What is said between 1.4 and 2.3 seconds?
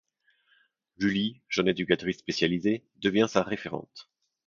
jeune éducatrice